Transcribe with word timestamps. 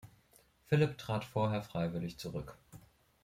Philipp 0.65 0.97
trat 0.97 1.23
vorher 1.23 1.61
freiwillig 1.61 2.17
zurück. 2.17 2.57